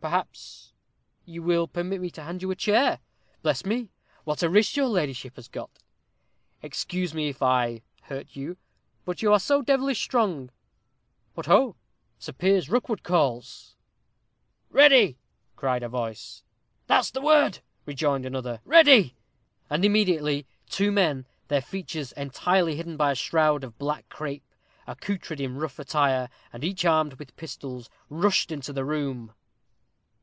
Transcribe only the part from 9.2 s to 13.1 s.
you are so devilish strong. What ho! 'Sir Piers Rookwood